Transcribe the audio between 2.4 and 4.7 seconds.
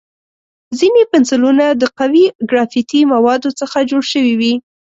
ګرافیتي موادو څخه جوړ شوي وي.